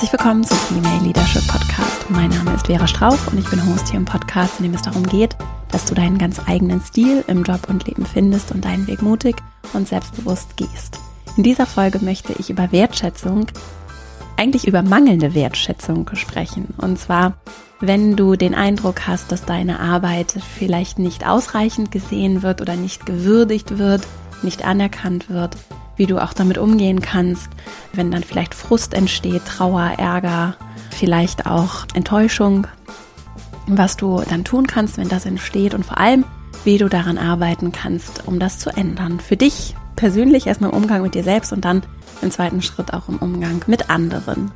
[0.00, 2.08] Herzlich willkommen zum Female Leadership Podcast.
[2.08, 4.80] Mein Name ist Vera Strauch und ich bin Host hier im Podcast, in dem es
[4.80, 5.36] darum geht,
[5.70, 9.36] dass du deinen ganz eigenen Stil im Job und Leben findest und deinen Weg mutig
[9.74, 10.98] und selbstbewusst gehst.
[11.36, 13.48] In dieser Folge möchte ich über Wertschätzung,
[14.38, 16.72] eigentlich über mangelnde Wertschätzung sprechen.
[16.78, 17.34] Und zwar,
[17.80, 23.04] wenn du den Eindruck hast, dass deine Arbeit vielleicht nicht ausreichend gesehen wird oder nicht
[23.04, 24.06] gewürdigt wird,
[24.40, 25.58] nicht anerkannt wird,
[26.00, 27.50] wie du auch damit umgehen kannst,
[27.92, 30.56] wenn dann vielleicht Frust entsteht, Trauer, Ärger,
[30.88, 32.66] vielleicht auch Enttäuschung,
[33.66, 36.24] was du dann tun kannst, wenn das entsteht und vor allem,
[36.64, 39.20] wie du daran arbeiten kannst, um das zu ändern.
[39.20, 41.82] Für dich persönlich erstmal im Umgang mit dir selbst und dann
[42.22, 44.50] im zweiten Schritt auch im Umgang mit anderen.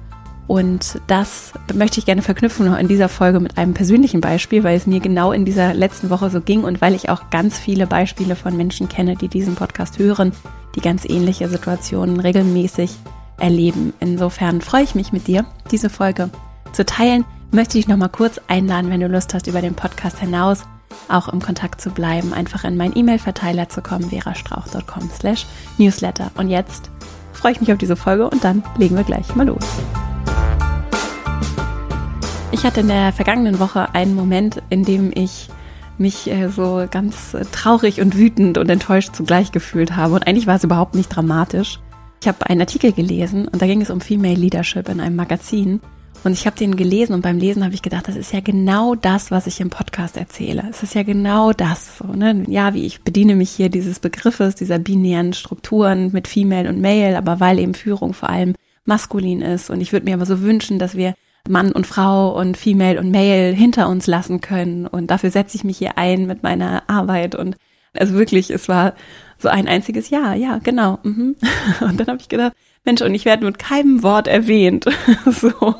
[0.46, 4.78] Und das möchte ich gerne verknüpfen noch in dieser Folge mit einem persönlichen Beispiel, weil
[4.78, 7.86] es mir genau in dieser letzten Woche so ging und weil ich auch ganz viele
[7.86, 10.32] Beispiele von Menschen kenne, die diesen Podcast hören,
[10.74, 12.96] die ganz ähnliche Situationen regelmäßig
[13.38, 13.92] erleben.
[14.00, 16.30] Insofern freue ich mich mit dir, diese Folge
[16.72, 17.24] zu teilen.
[17.50, 20.64] Möchte ich noch mal kurz einladen, wenn du Lust hast, über den Podcast hinaus
[21.08, 25.46] auch im Kontakt zu bleiben, einfach in meinen E-Mail-Verteiler zu kommen, verastrauch.com slash
[25.78, 26.30] newsletter.
[26.36, 26.90] Und jetzt
[27.32, 29.64] freue ich mich auf diese Folge und dann legen wir gleich mal los.
[32.52, 35.48] Ich hatte in der vergangenen Woche einen Moment, in dem ich
[35.98, 40.14] mich äh, so ganz äh, traurig und wütend und enttäuscht zugleich gefühlt habe.
[40.14, 41.80] Und eigentlich war es überhaupt nicht dramatisch.
[42.20, 45.80] Ich habe einen Artikel gelesen und da ging es um Female Leadership in einem Magazin.
[46.24, 48.94] Und ich habe den gelesen und beim Lesen habe ich gedacht, das ist ja genau
[48.94, 50.64] das, was ich im Podcast erzähle.
[50.70, 51.98] Es ist ja genau das.
[51.98, 52.44] So, ne?
[52.48, 57.18] Ja, wie ich bediene mich hier dieses Begriffes, dieser binären Strukturen mit Female und Male,
[57.18, 58.54] aber weil eben Führung vor allem
[58.86, 59.68] maskulin ist.
[59.68, 61.14] Und ich würde mir aber so wünschen, dass wir
[61.48, 64.86] Mann und Frau und Female und Male hinter uns lassen können.
[64.86, 67.34] Und dafür setze ich mich hier ein mit meiner Arbeit.
[67.34, 67.56] Und
[67.92, 68.94] also wirklich, es war
[69.38, 70.98] so ein einziges Ja, ja, genau.
[71.02, 71.36] Mhm.
[71.80, 72.52] Und dann habe ich gedacht,
[72.86, 74.84] Mensch, und ich werde mit keinem Wort erwähnt.
[75.26, 75.74] so.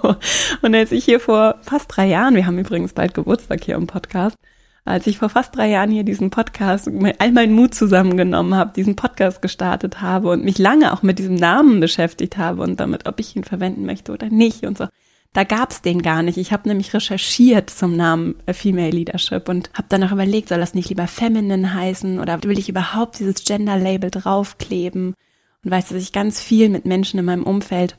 [0.62, 3.86] Und als ich hier vor fast drei Jahren, wir haben übrigens bald Geburtstag hier im
[3.86, 4.38] Podcast,
[4.86, 8.96] als ich vor fast drei Jahren hier diesen Podcast, all meinen Mut zusammengenommen habe, diesen
[8.96, 13.20] Podcast gestartet habe und mich lange auch mit diesem Namen beschäftigt habe und damit, ob
[13.20, 14.86] ich ihn verwenden möchte oder nicht und so,
[15.34, 16.38] da gab's den gar nicht.
[16.38, 20.60] Ich habe nämlich recherchiert zum Namen äh, Female Leadership und habe dann noch überlegt, soll
[20.60, 25.14] das nicht lieber Feminine heißen oder will ich überhaupt dieses Gender-Label draufkleben?
[25.64, 27.96] Und weiß, dass ich ganz viel mit Menschen in meinem Umfeld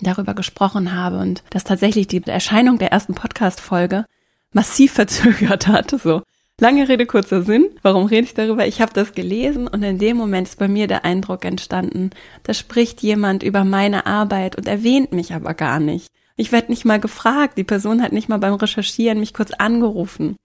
[0.00, 4.06] darüber gesprochen habe und dass tatsächlich die Erscheinung der ersten Podcast-Folge
[4.54, 5.90] massiv verzögert hat.
[5.90, 6.22] So,
[6.58, 7.66] lange Rede, kurzer Sinn.
[7.82, 8.66] Warum rede ich darüber?
[8.66, 12.10] Ich habe das gelesen und in dem Moment ist bei mir der Eindruck entstanden,
[12.44, 16.08] da spricht jemand über meine Arbeit und erwähnt mich aber gar nicht.
[16.40, 17.58] Ich werde nicht mal gefragt.
[17.58, 20.36] Die Person hat nicht mal beim Recherchieren mich kurz angerufen.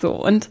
[0.00, 0.48] So, und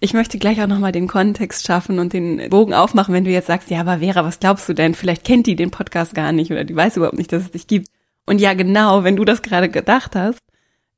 [0.00, 3.46] ich möchte gleich auch nochmal den Kontext schaffen und den Bogen aufmachen, wenn du jetzt
[3.46, 4.94] sagst, ja, aber Vera, was glaubst du denn?
[4.94, 7.66] Vielleicht kennt die den Podcast gar nicht oder die weiß überhaupt nicht, dass es dich
[7.66, 7.88] gibt.
[8.26, 10.40] Und ja, genau, wenn du das gerade gedacht hast,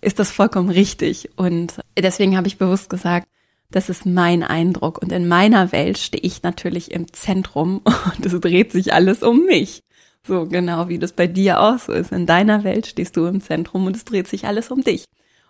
[0.00, 1.30] ist das vollkommen richtig.
[1.36, 3.28] Und deswegen habe ich bewusst gesagt,
[3.70, 5.00] das ist mein Eindruck.
[5.00, 7.80] Und in meiner Welt stehe ich natürlich im Zentrum
[8.16, 9.84] und es dreht sich alles um mich.
[10.26, 12.12] So genau wie das bei dir auch so ist.
[12.12, 15.04] In deiner Welt stehst du im Zentrum und es dreht sich alles um dich.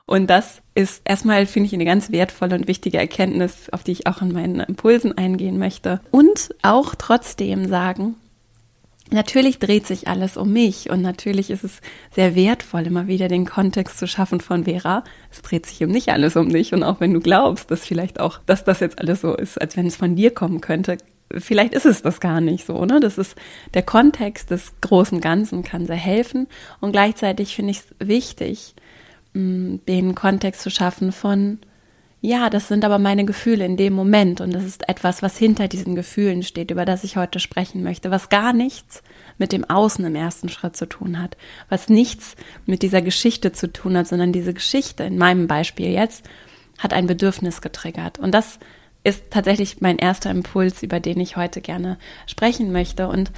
[0.07, 4.07] Und das ist erstmal, finde ich, eine ganz wertvolle und wichtige Erkenntnis, auf die ich
[4.07, 6.01] auch in meinen Impulsen eingehen möchte.
[6.11, 8.17] Und auch trotzdem sagen,
[9.11, 11.81] natürlich dreht sich alles um mich und natürlich ist es
[12.11, 15.05] sehr wertvoll, immer wieder den Kontext zu schaffen von Vera.
[15.31, 18.21] Es dreht sich eben nicht alles um dich und auch wenn du glaubst, dass vielleicht
[18.21, 20.99] auch, dass das jetzt alles so ist, als wenn es von dir kommen könnte,
[21.33, 23.01] vielleicht ist es das gar nicht so, ne?
[23.01, 23.37] Das ist
[23.75, 26.47] der Kontext des großen Ganzen kann sehr helfen.
[26.81, 28.75] Und gleichzeitig finde ich es wichtig,
[29.33, 31.59] mm, den Kontext zu schaffen von
[32.27, 34.41] ja, das sind aber meine Gefühle in dem Moment.
[34.41, 38.11] Und das ist etwas, was hinter diesen Gefühlen steht, über das ich heute sprechen möchte,
[38.11, 39.03] was gar nichts
[39.37, 41.37] mit dem Außen im ersten Schritt zu tun hat,
[41.69, 46.25] was nichts mit dieser Geschichte zu tun hat, sondern diese Geschichte in meinem Beispiel jetzt
[46.79, 48.19] hat ein Bedürfnis getriggert.
[48.19, 48.59] Und das
[49.05, 53.09] ist tatsächlich mein erster Impuls, über den ich heute gerne sprechen möchte.
[53.09, 53.31] Und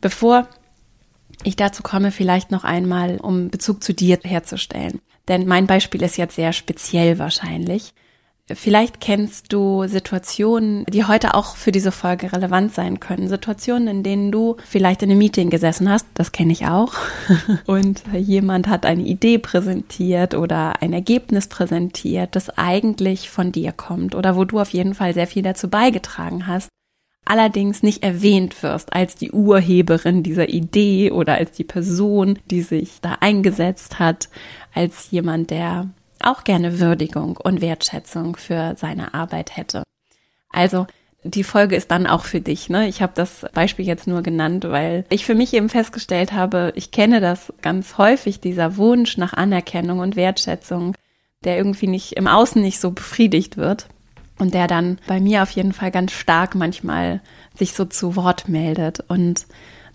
[0.00, 0.48] bevor
[1.44, 5.00] ich dazu komme, vielleicht noch einmal, um Bezug zu dir herzustellen.
[5.26, 7.92] Denn mein Beispiel ist jetzt sehr speziell wahrscheinlich.
[8.50, 13.28] Vielleicht kennst du Situationen, die heute auch für diese Folge relevant sein können.
[13.28, 16.94] Situationen, in denen du vielleicht in einem Meeting gesessen hast, das kenne ich auch,
[17.66, 24.14] und jemand hat eine Idee präsentiert oder ein Ergebnis präsentiert, das eigentlich von dir kommt
[24.14, 26.68] oder wo du auf jeden Fall sehr viel dazu beigetragen hast,
[27.26, 33.00] allerdings nicht erwähnt wirst als die Urheberin dieser Idee oder als die Person, die sich
[33.02, 34.30] da eingesetzt hat,
[34.72, 35.88] als jemand, der
[36.22, 39.82] auch gerne Würdigung und Wertschätzung für seine Arbeit hätte.
[40.50, 40.86] Also
[41.24, 42.68] die Folge ist dann auch für dich.
[42.68, 42.88] Ne?
[42.88, 46.90] Ich habe das Beispiel jetzt nur genannt, weil ich für mich eben festgestellt habe, ich
[46.90, 50.94] kenne das ganz häufig, dieser Wunsch nach Anerkennung und Wertschätzung,
[51.44, 53.88] der irgendwie nicht im Außen nicht so befriedigt wird
[54.38, 57.20] und der dann bei mir auf jeden Fall ganz stark manchmal
[57.56, 59.00] sich so zu Wort meldet.
[59.08, 59.46] Und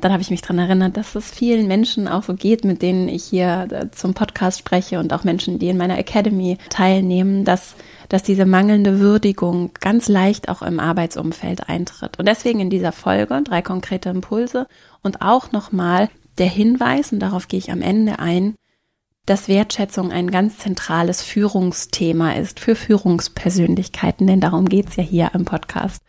[0.04, 3.08] dann habe ich mich dran erinnert, dass es vielen Menschen auch so geht, mit denen
[3.08, 7.76] ich hier äh, zum Podcast spreche und auch Menschen, die in meiner Academy teilnehmen, dass,
[8.10, 12.20] dass diese mangelnde Würdigung ganz leicht auch im Arbeitsumfeld eintritt.
[12.20, 14.68] Und deswegen in dieser Folge drei konkrete Impulse
[15.02, 18.56] und auch nochmal der Hinweis, und darauf gehe ich am Ende ein,
[19.26, 25.46] dass Wertschätzung ein ganz zentrales Führungsthema ist für Führungspersönlichkeiten, denn darum geht's ja hier im
[25.46, 26.04] Podcast.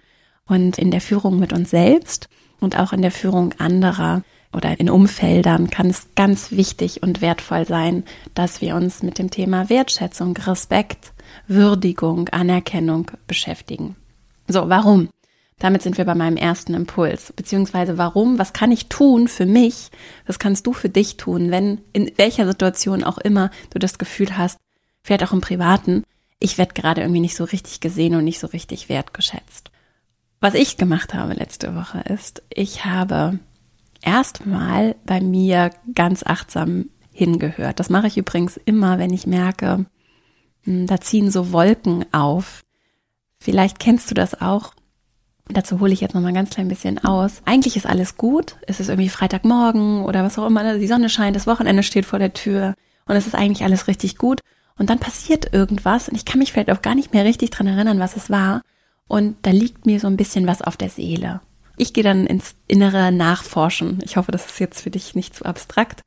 [0.46, 2.28] Und in der Führung mit uns selbst
[2.64, 4.22] und auch in der Führung anderer
[4.52, 9.30] oder in Umfeldern kann es ganz wichtig und wertvoll sein, dass wir uns mit dem
[9.30, 11.12] Thema Wertschätzung, Respekt,
[11.46, 13.96] Würdigung, Anerkennung beschäftigen.
[14.48, 15.08] So, warum?
[15.58, 17.32] Damit sind wir bei meinem ersten Impuls.
[17.32, 18.38] Beziehungsweise warum?
[18.38, 19.90] Was kann ich tun für mich?
[20.26, 24.36] Was kannst du für dich tun, wenn in welcher Situation auch immer du das Gefühl
[24.36, 24.58] hast,
[25.02, 26.04] vielleicht auch im Privaten,
[26.40, 29.70] ich werde gerade irgendwie nicht so richtig gesehen und nicht so richtig wertgeschätzt.
[30.44, 33.38] Was ich gemacht habe letzte Woche ist, ich habe
[34.02, 37.80] erstmal bei mir ganz achtsam hingehört.
[37.80, 39.86] Das mache ich übrigens immer, wenn ich merke,
[40.64, 42.62] hm, da ziehen so Wolken auf.
[43.36, 44.74] Vielleicht kennst du das auch.
[45.48, 47.40] Dazu hole ich jetzt noch mal ein ganz klein bisschen aus.
[47.46, 48.56] Eigentlich ist alles gut.
[48.66, 50.76] Es ist irgendwie Freitagmorgen oder was auch immer.
[50.76, 52.74] Die Sonne scheint, das Wochenende steht vor der Tür
[53.06, 54.40] und es ist eigentlich alles richtig gut.
[54.76, 57.66] Und dann passiert irgendwas und ich kann mich vielleicht auch gar nicht mehr richtig dran
[57.66, 58.60] erinnern, was es war.
[59.08, 61.40] Und da liegt mir so ein bisschen was auf der Seele.
[61.76, 64.00] Ich gehe dann ins innere Nachforschen.
[64.04, 66.02] Ich hoffe, das ist jetzt für dich nicht zu abstrakt.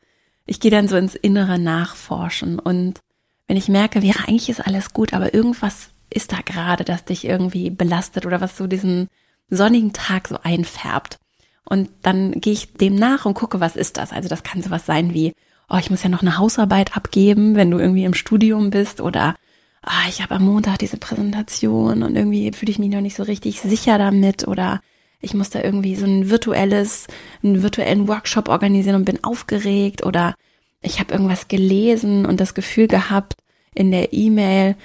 [0.45, 3.01] Ich gehe dann so ins innere Nachforschen und
[3.47, 7.25] wenn ich merke, wäre eigentlich ist alles gut, aber irgendwas ist da gerade, das dich
[7.25, 9.07] irgendwie belastet oder was so diesen
[9.49, 11.17] sonnigen Tag so einfärbt.
[11.63, 14.11] Und dann gehe ich dem nach und gucke, was ist das?
[14.13, 15.33] Also das kann sowas sein wie,
[15.69, 19.35] oh, ich muss ja noch eine Hausarbeit abgeben, wenn du irgendwie im Studium bist oder
[19.81, 23.23] ah, ich habe am Montag diese Präsentation und irgendwie fühle ich mich noch nicht so
[23.23, 24.81] richtig sicher damit oder
[25.19, 27.07] ich muss da irgendwie so ein virtuelles,
[27.43, 30.35] einen virtuellen Workshop organisieren und bin aufgeregt oder
[30.81, 33.35] ich habe irgendwas gelesen und das Gefühl gehabt
[33.73, 34.75] in der E-Mail,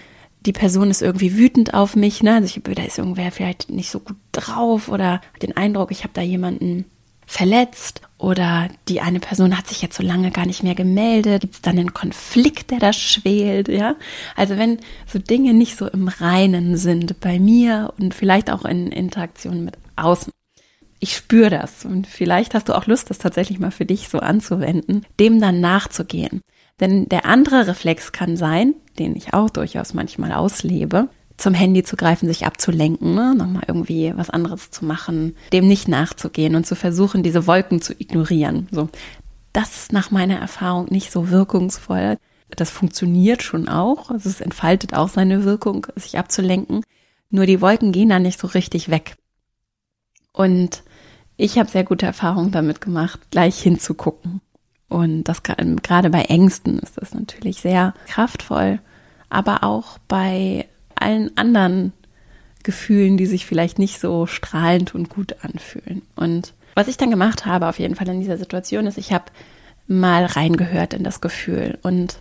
[0.47, 2.35] die Person ist irgendwie wütend auf mich, ne?
[2.35, 6.15] Also ich, da ist irgendwer vielleicht nicht so gut drauf oder den Eindruck, ich habe
[6.15, 6.85] da jemanden
[7.27, 11.41] verletzt oder die eine Person hat sich jetzt so lange gar nicht mehr gemeldet.
[11.41, 13.97] Gibt es dann einen Konflikt, der da schwelt, ja?
[14.37, 18.93] Also wenn so Dinge nicht so im Reinen sind bei mir und vielleicht auch in
[18.93, 20.33] Interaktion mit außen.
[21.01, 24.21] Ich spüre das und vielleicht hast du auch Lust, das tatsächlich mal für dich so
[24.21, 26.43] anzuwenden, dem dann nachzugehen.
[26.79, 31.97] Denn der andere Reflex kann sein, den ich auch durchaus manchmal auslebe, zum Handy zu
[31.97, 33.35] greifen, sich abzulenken, ne?
[33.35, 37.93] nochmal irgendwie was anderes zu machen, dem nicht nachzugehen und zu versuchen, diese Wolken zu
[37.99, 38.69] ignorieren.
[38.71, 38.89] So,
[39.53, 42.17] das ist nach meiner Erfahrung nicht so wirkungsvoll.
[42.51, 46.85] Das funktioniert schon auch, also es entfaltet auch seine Wirkung, sich abzulenken.
[47.31, 49.17] Nur die Wolken gehen da nicht so richtig weg.
[50.33, 50.83] Und
[51.37, 54.43] ich habe sehr gute Erfahrungen damit gemacht, gleich hinzugucken
[54.93, 58.79] und das gerade bei Ängsten ist das natürlich sehr kraftvoll,
[59.31, 61.93] aber auch bei allen anderen
[62.63, 66.03] Gefühlen, die sich vielleicht nicht so strahlend und gut anfühlen.
[66.17, 69.25] Und was ich dann gemacht habe, auf jeden Fall in dieser Situation, ist, ich habe
[69.87, 71.79] mal reingehört in das Gefühl.
[71.83, 72.21] Und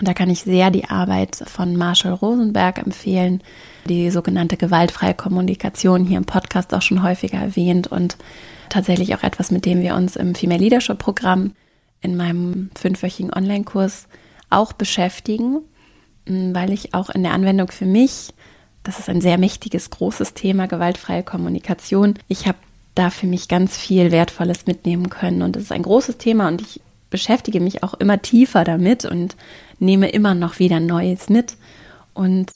[0.00, 3.42] da kann ich sehr die Arbeit von Marshall Rosenberg empfehlen,
[3.88, 8.16] die sogenannte gewaltfreie Kommunikation hier im Podcast auch schon häufiger erwähnt und
[8.68, 11.52] tatsächlich auch etwas, mit dem wir uns im Female Leadership Programm
[12.00, 14.08] in meinem fünfwöchigen Online-Kurs
[14.50, 15.60] auch beschäftigen,
[16.26, 18.32] weil ich auch in der Anwendung für mich,
[18.82, 22.14] das ist ein sehr mächtiges, großes Thema, gewaltfreie Kommunikation.
[22.28, 22.58] Ich habe
[22.94, 26.60] da für mich ganz viel Wertvolles mitnehmen können und es ist ein großes Thema und
[26.60, 29.36] ich beschäftige mich auch immer tiefer damit und
[29.78, 31.56] nehme immer noch wieder Neues mit
[32.14, 32.50] und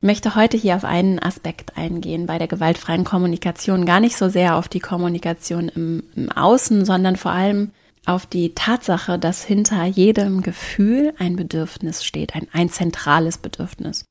[0.00, 3.86] möchte heute hier auf einen Aspekt eingehen bei der gewaltfreien Kommunikation.
[3.86, 7.70] Gar nicht so sehr auf die Kommunikation im, im Außen, sondern vor allem
[8.04, 14.06] auf die Tatsache, dass hinter jedem Gefühl ein Bedürfnis steht, ein, ein zentrales Bedürfnis.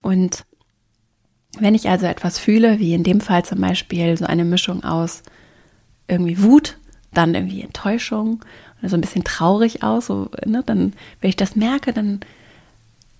[0.00, 0.44] Und
[1.58, 5.22] wenn ich also etwas fühle, wie in dem Fall zum Beispiel so eine Mischung aus
[6.06, 6.78] irgendwie Wut,
[7.12, 8.44] dann irgendwie Enttäuschung
[8.78, 12.20] oder so ein bisschen traurig aus, so, ne, dann, wenn ich das merke, dann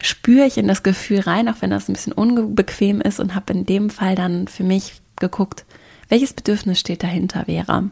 [0.00, 3.52] spüre ich in das Gefühl rein, auch wenn das ein bisschen unbequem ist und habe
[3.52, 5.64] in dem Fall dann für mich geguckt,
[6.08, 7.90] welches Bedürfnis steht dahinter, Vera.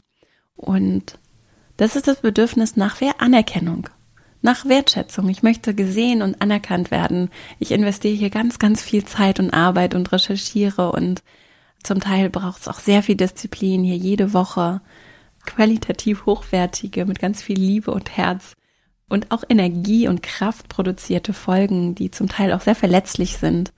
[0.54, 1.18] Und
[1.76, 3.88] das ist das Bedürfnis nach Anerkennung,
[4.42, 5.28] nach Wertschätzung.
[5.28, 7.30] Ich möchte gesehen und anerkannt werden.
[7.58, 11.22] Ich investiere hier ganz, ganz viel Zeit und Arbeit und recherchiere und
[11.82, 14.80] Zum Teil braucht es auch sehr viel Disziplin, hier jede Woche
[15.46, 18.54] qualitativ hochwertige, mit ganz viel Liebe und Herz
[19.08, 23.72] und auch Energie und Kraft produzierte Folgen, die zum Teil auch sehr verletzlich sind,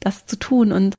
[0.00, 0.72] das zu tun.
[0.72, 0.94] Und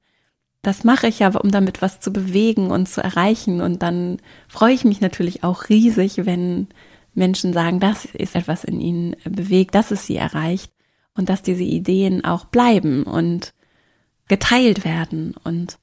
[0.61, 3.61] das mache ich ja, um damit was zu bewegen und zu erreichen.
[3.61, 6.67] Und dann freue ich mich natürlich auch riesig, wenn
[7.13, 10.71] Menschen sagen, das ist etwas in ihnen bewegt, dass es sie erreicht
[11.15, 13.53] und dass diese Ideen auch bleiben und
[14.27, 15.35] geteilt werden.
[15.43, 15.77] Und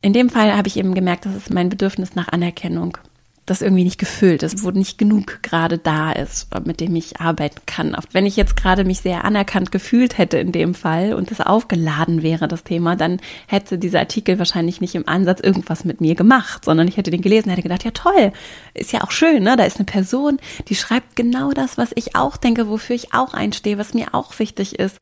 [0.00, 2.98] in dem Fall habe ich eben gemerkt, dass es mein Bedürfnis nach Anerkennung
[3.44, 7.60] das irgendwie nicht gefüllt ist, wo nicht genug gerade da ist, mit dem ich arbeiten
[7.66, 7.96] kann.
[7.96, 11.40] Auch wenn ich jetzt gerade mich sehr anerkannt gefühlt hätte in dem Fall und es
[11.40, 16.14] aufgeladen wäre, das Thema, dann hätte dieser Artikel wahrscheinlich nicht im Ansatz irgendwas mit mir
[16.14, 18.32] gemacht, sondern ich hätte den gelesen, hätte gedacht, ja toll,
[18.74, 19.56] ist ja auch schön, ne?
[19.56, 23.34] Da ist eine Person, die schreibt genau das, was ich auch denke, wofür ich auch
[23.34, 24.98] einstehe, was mir auch wichtig ist.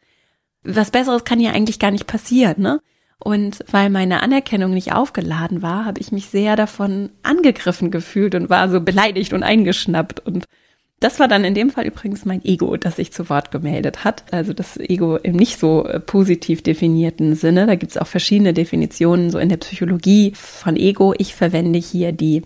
[0.62, 2.80] Was Besseres kann ja eigentlich gar nicht passieren, ne?
[3.22, 8.48] Und weil meine Anerkennung nicht aufgeladen war, habe ich mich sehr davon angegriffen gefühlt und
[8.48, 10.20] war so beleidigt und eingeschnappt.
[10.20, 10.46] Und
[11.00, 14.24] das war dann in dem Fall übrigens mein Ego, das sich zu Wort gemeldet hat.
[14.32, 17.66] Also das Ego im nicht so äh, positiv definierten Sinne.
[17.66, 21.14] Da gibt es auch verschiedene Definitionen so in der Psychologie von Ego.
[21.18, 22.42] Ich verwende hier die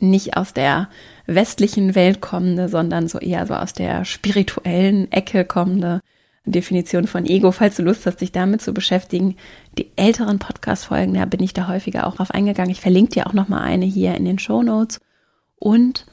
[0.00, 0.88] nicht aus der
[1.26, 6.00] westlichen Welt kommende, sondern so eher so aus der spirituellen Ecke kommende
[6.46, 9.36] Definition von Ego, falls du Lust hast, dich damit zu beschäftigen.
[9.76, 12.70] Die älteren Podcast-Folgen, da bin ich da häufiger auch drauf eingegangen.
[12.70, 15.00] Ich verlinke dir auch nochmal eine hier in den Show Notes
[15.58, 16.06] und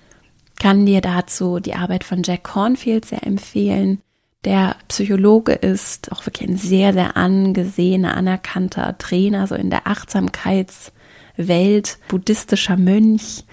[0.60, 4.02] kann dir dazu die Arbeit von Jack Cornfield sehr empfehlen.
[4.44, 12.00] Der Psychologe ist auch wirklich ein sehr, sehr angesehener, anerkannter Trainer, so in der Achtsamkeitswelt,
[12.08, 13.44] buddhistischer Mönch,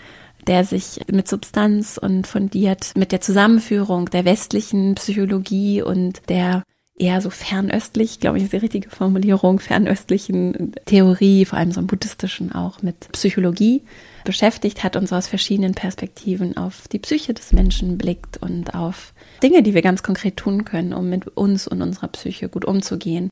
[0.46, 6.62] der sich mit Substanz und fundiert mit der Zusammenführung der westlichen Psychologie und der
[6.96, 11.86] eher so fernöstlich, glaube ich, ist die richtige Formulierung, fernöstlichen Theorie, vor allem so im
[11.86, 13.82] buddhistischen auch mit Psychologie
[14.24, 19.12] beschäftigt hat und so aus verschiedenen Perspektiven auf die Psyche des Menschen blickt und auf
[19.42, 23.30] Dinge, die wir ganz konkret tun können, um mit uns und unserer Psyche gut umzugehen.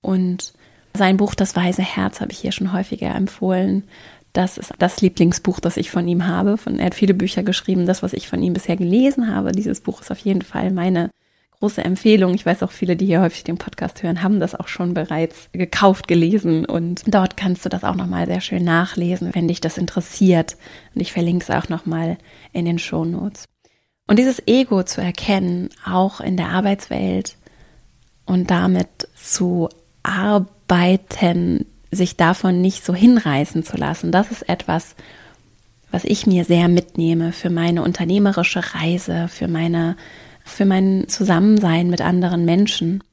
[0.00, 0.54] Und
[0.94, 3.84] sein Buch Das Weise Herz habe ich hier schon häufiger empfohlen.
[4.32, 6.56] Das ist das Lieblingsbuch, das ich von ihm habe.
[6.56, 7.86] Von, er hat viele Bücher geschrieben.
[7.86, 11.10] Das, was ich von ihm bisher gelesen habe, dieses Buch ist auf jeden Fall meine
[11.62, 12.34] große Empfehlung.
[12.34, 15.48] Ich weiß auch, viele, die hier häufig den Podcast hören, haben das auch schon bereits
[15.52, 16.64] gekauft, gelesen.
[16.64, 20.56] Und dort kannst du das auch nochmal sehr schön nachlesen, wenn dich das interessiert.
[20.94, 22.16] Und ich verlinke es auch nochmal
[22.52, 23.44] in den Show Notes.
[24.08, 27.36] Und dieses Ego zu erkennen, auch in der Arbeitswelt
[28.26, 29.68] und damit zu
[30.02, 34.10] arbeiten, sich davon nicht so hinreißen zu lassen.
[34.10, 34.96] Das ist etwas,
[35.92, 39.96] was ich mir sehr mitnehme für meine unternehmerische Reise, für meine,
[40.44, 43.04] für mein Zusammensein mit anderen Menschen.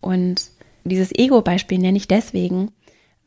[0.00, 0.46] Und
[0.84, 2.72] dieses Ego-Beispiel nenne ich deswegen,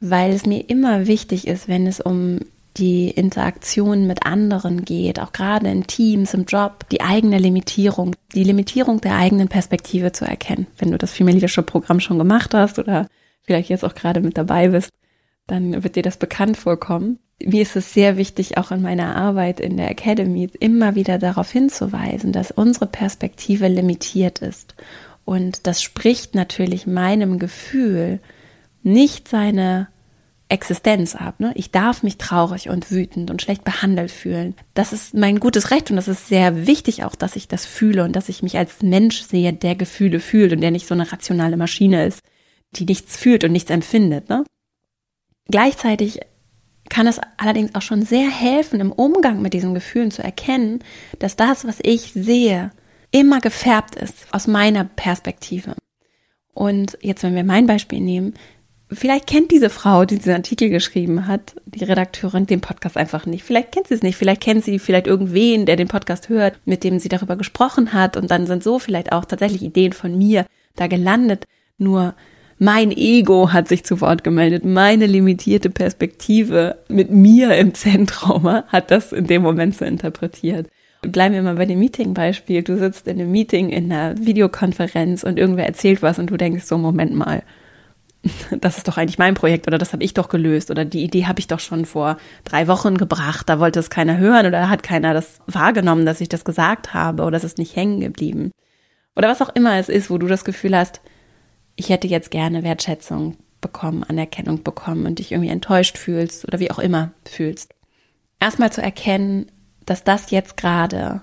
[0.01, 2.39] weil es mir immer wichtig ist, wenn es um
[2.77, 8.43] die Interaktion mit anderen geht, auch gerade in Teams, im Job, die eigene Limitierung, die
[8.43, 10.67] Limitierung der eigenen Perspektive zu erkennen.
[10.77, 13.07] Wenn du das Female Leadership Programm schon gemacht hast oder
[13.43, 14.89] vielleicht jetzt auch gerade mit dabei bist,
[15.47, 17.19] dann wird dir das bekannt vorkommen.
[17.43, 21.51] Mir ist es sehr wichtig, auch in meiner Arbeit in der Academy immer wieder darauf
[21.51, 24.75] hinzuweisen, dass unsere Perspektive limitiert ist.
[25.25, 28.19] Und das spricht natürlich meinem Gefühl
[28.83, 29.87] nicht seine
[30.49, 31.39] Existenz ab.
[31.39, 31.53] Ne?
[31.55, 34.53] Ich darf mich traurig und wütend und schlecht behandelt fühlen.
[34.73, 38.03] Das ist mein gutes Recht und das ist sehr wichtig auch, dass ich das fühle
[38.03, 41.11] und dass ich mich als Mensch sehe, der Gefühle fühlt und der nicht so eine
[41.11, 42.21] rationale Maschine ist,
[42.73, 44.29] die nichts fühlt und nichts empfindet.
[44.29, 44.43] Ne?
[45.47, 46.19] Gleichzeitig
[46.89, 50.79] kann es allerdings auch schon sehr helfen, im Umgang mit diesen Gefühlen zu erkennen,
[51.19, 52.71] dass das, was ich sehe,
[53.11, 55.75] immer gefärbt ist aus meiner Perspektive.
[56.53, 58.33] Und jetzt, wenn wir mein Beispiel nehmen,
[58.91, 63.43] vielleicht kennt diese Frau, die diesen Artikel geschrieben hat, die Redakteurin, den Podcast einfach nicht.
[63.43, 64.17] Vielleicht kennt sie es nicht.
[64.17, 68.17] Vielleicht kennt sie vielleicht irgendwen, der den Podcast hört, mit dem sie darüber gesprochen hat.
[68.17, 71.45] Und dann sind so vielleicht auch tatsächlich Ideen von mir da gelandet.
[71.77, 72.15] Nur
[72.61, 78.91] mein Ego hat sich zu Wort gemeldet, meine limitierte Perspektive mit mir im Zentrum hat
[78.91, 80.67] das in dem Moment so interpretiert.
[81.01, 82.61] Bleiben wir mal bei dem Meeting-Beispiel.
[82.61, 86.65] Du sitzt in einem Meeting, in einer Videokonferenz und irgendwer erzählt was und du denkst
[86.65, 87.41] so, Moment mal,
[88.51, 91.25] das ist doch eigentlich mein Projekt oder das habe ich doch gelöst oder die Idee
[91.25, 94.83] habe ich doch schon vor drei Wochen gebracht, da wollte es keiner hören oder hat
[94.83, 98.51] keiner das wahrgenommen, dass ich das gesagt habe oder es ist nicht hängen geblieben.
[99.15, 101.01] Oder was auch immer es ist, wo du das Gefühl hast,
[101.75, 106.71] ich hätte jetzt gerne Wertschätzung bekommen, Anerkennung bekommen und dich irgendwie enttäuscht fühlst oder wie
[106.71, 107.73] auch immer fühlst.
[108.39, 109.51] Erstmal zu erkennen,
[109.85, 111.21] dass das jetzt gerade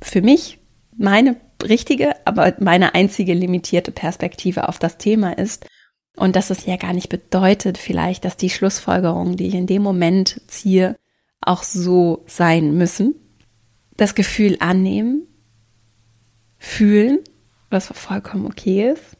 [0.00, 0.58] für mich
[0.96, 5.66] meine richtige, aber meine einzige limitierte Perspektive auf das Thema ist
[6.16, 9.82] Und dass es ja gar nicht bedeutet vielleicht, dass die Schlussfolgerungen, die ich in dem
[9.82, 10.96] Moment ziehe,
[11.40, 13.16] auch so sein müssen.
[13.96, 15.26] Das Gefühl annehmen,
[16.56, 17.18] fühlen,
[17.68, 19.16] was vollkommen okay ist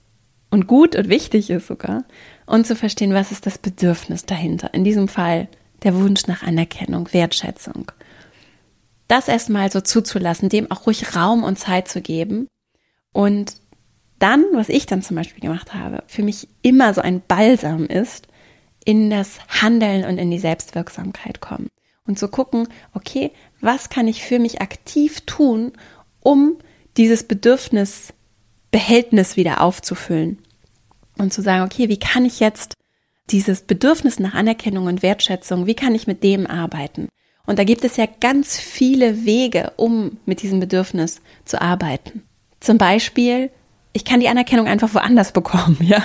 [0.55, 2.05] und gut und wichtig ist sogar.
[2.47, 4.73] Und zu verstehen, was ist das Bedürfnis dahinter.
[4.73, 5.49] In diesem Fall
[5.83, 7.91] der Wunsch nach Anerkennung, Wertschätzung.
[9.09, 12.47] Das erstmal so zuzulassen, dem auch ruhig Raum und Zeit zu geben
[13.13, 13.57] und
[14.21, 18.29] dann, was ich dann zum Beispiel gemacht habe, für mich immer so ein Balsam ist,
[18.85, 21.67] in das Handeln und in die Selbstwirksamkeit kommen.
[22.07, 25.73] Und zu gucken, okay, was kann ich für mich aktiv tun,
[26.21, 26.59] um
[26.97, 30.39] dieses Bedürfnisbehältnis wieder aufzufüllen?
[31.19, 32.75] Und zu sagen, okay, wie kann ich jetzt
[33.31, 37.09] dieses Bedürfnis nach Anerkennung und Wertschätzung, wie kann ich mit dem arbeiten?
[37.47, 42.23] Und da gibt es ja ganz viele Wege, um mit diesem Bedürfnis zu arbeiten.
[42.61, 43.51] Zum Beispiel
[43.97, 46.03] ich kann die Anerkennung einfach woanders bekommen, ja.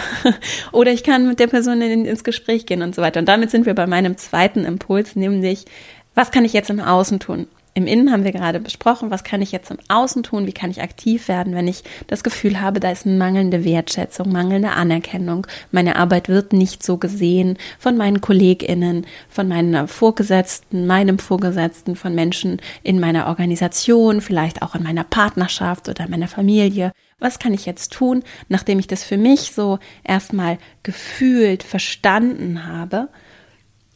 [0.72, 3.20] Oder ich kann mit der Person in, ins Gespräch gehen und so weiter.
[3.20, 5.66] Und damit sind wir bei meinem zweiten Impuls, nämlich,
[6.14, 7.48] was kann ich jetzt im Außen tun?
[7.76, 10.72] Im Innen haben wir gerade besprochen, was kann ich jetzt im Außen tun, wie kann
[10.72, 15.96] ich aktiv werden, wenn ich das Gefühl habe, da ist mangelnde Wertschätzung, mangelnde Anerkennung, meine
[15.96, 22.60] Arbeit wird nicht so gesehen von meinen Kolleginnen, von meinen Vorgesetzten, meinem Vorgesetzten, von Menschen
[22.84, 26.92] in meiner Organisation, vielleicht auch in meiner Partnerschaft oder meiner Familie.
[27.20, 33.10] Was kann ich jetzt tun, nachdem ich das für mich so erstmal gefühlt verstanden habe?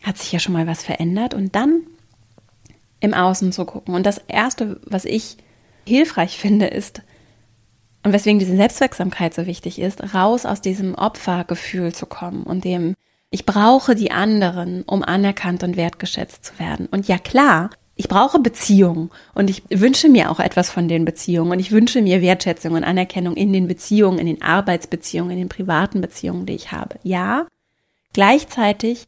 [0.04, 1.82] Hat sich ja schon mal was verändert und dann
[3.04, 3.94] im Außen zu gucken.
[3.94, 5.36] Und das Erste, was ich
[5.86, 7.02] hilfreich finde, ist,
[8.02, 12.96] und weswegen diese Selbstwirksamkeit so wichtig ist, raus aus diesem Opfergefühl zu kommen und dem,
[13.30, 16.88] ich brauche die anderen, um anerkannt und wertgeschätzt zu werden.
[16.92, 21.52] Und ja klar, ich brauche Beziehungen und ich wünsche mir auch etwas von den Beziehungen
[21.52, 25.50] und ich wünsche mir Wertschätzung und Anerkennung in den Beziehungen, in den Arbeitsbeziehungen, in den
[25.50, 27.00] privaten Beziehungen, die ich habe.
[27.04, 27.48] Ja,
[28.14, 29.08] gleichzeitig,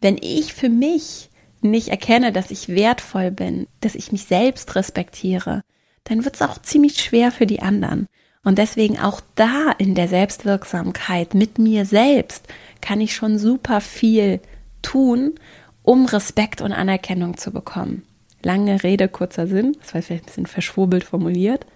[0.00, 1.30] wenn ich für mich
[1.62, 5.62] nicht erkenne, dass ich wertvoll bin, dass ich mich selbst respektiere,
[6.04, 8.06] dann wird es auch ziemlich schwer für die anderen.
[8.44, 12.46] Und deswegen auch da in der Selbstwirksamkeit mit mir selbst
[12.80, 14.40] kann ich schon super viel
[14.82, 15.34] tun,
[15.82, 18.04] um Respekt und Anerkennung zu bekommen.
[18.42, 21.66] Lange Rede, kurzer Sinn, das war vielleicht ein bisschen verschwurbelt formuliert.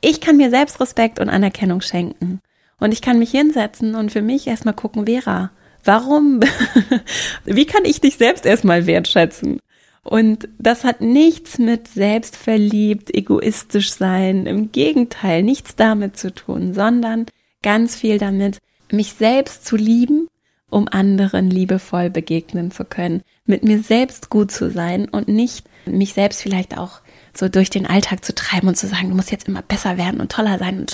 [0.00, 2.40] Ich kann mir selbst Respekt und Anerkennung schenken.
[2.78, 5.50] Und ich kann mich hinsetzen und für mich erstmal gucken, Vera,
[5.84, 6.40] Warum?
[7.44, 9.60] Wie kann ich dich selbst erstmal wertschätzen?
[10.02, 17.26] Und das hat nichts mit selbstverliebt, egoistisch sein, im Gegenteil, nichts damit zu tun, sondern
[17.62, 18.58] ganz viel damit,
[18.90, 20.28] mich selbst zu lieben,
[20.70, 26.14] um anderen liebevoll begegnen zu können, mit mir selbst gut zu sein und nicht mich
[26.14, 27.00] selbst vielleicht auch
[27.34, 30.20] so durch den Alltag zu treiben und zu sagen, du musst jetzt immer besser werden
[30.20, 30.86] und toller sein,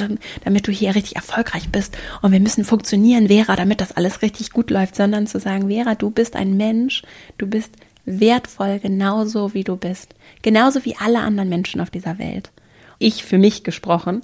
[0.44, 4.51] damit du hier richtig erfolgreich bist und wir müssen funktionieren, Vera, damit das alles richtig
[4.51, 7.03] gut läuft, sondern zu sagen, Vera, du bist ein Mensch,
[7.38, 7.72] du bist
[8.05, 12.51] wertvoll genauso wie du bist, genauso wie alle anderen Menschen auf dieser Welt.
[12.99, 14.22] Ich für mich gesprochen,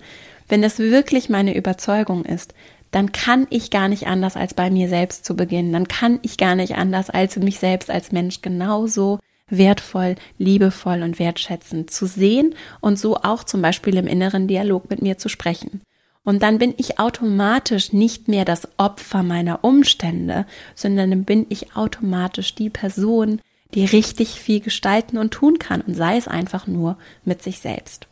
[0.49, 2.55] wenn das wirklich meine Überzeugung ist,
[2.91, 5.73] dann kann ich gar nicht anders als bei mir selbst zu beginnen.
[5.73, 11.19] Dann kann ich gar nicht anders als mich selbst als Mensch genauso wertvoll, liebevoll und
[11.19, 15.83] wertschätzend zu sehen und so auch zum Beispiel im inneren Dialog mit mir zu sprechen.
[16.25, 21.75] Und dann bin ich automatisch nicht mehr das Opfer meiner Umstände, sondern dann bin ich
[21.75, 23.41] automatisch die Person,
[23.75, 28.07] die richtig viel gestalten und tun kann und sei es einfach nur mit sich selbst.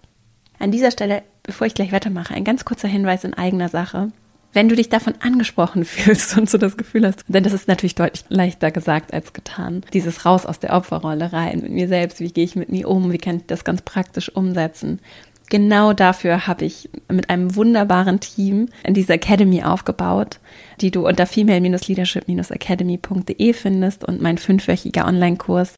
[0.59, 4.11] An dieser Stelle, bevor ich gleich weitermache, ein ganz kurzer Hinweis in eigener Sache
[4.53, 7.95] wenn du dich davon angesprochen fühlst und so das Gefühl hast, denn das ist natürlich
[7.95, 12.33] deutlich leichter gesagt als getan, dieses raus aus der Opferrolle rein mit mir selbst, wie
[12.33, 15.01] gehe ich mit mir um, wie kann ich das ganz praktisch umsetzen.
[15.49, 20.39] Genau dafür habe ich mit einem wunderbaren Team diese Academy aufgebaut,
[20.81, 25.75] die du unter female-leadership-academy.de findest und mein fünfwöchiger Online-Kurs,